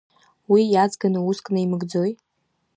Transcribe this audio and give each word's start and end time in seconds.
Уи 0.51 0.61
иаҵганы 0.73 1.19
уск 1.29 1.45
наимыгӡои. 1.53 2.11